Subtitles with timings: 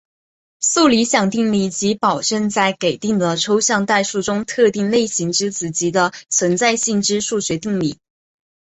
[0.61, 7.99] 素理想定理即保证在给定的抽象代数中特定类型之子集的存在性之数学定理。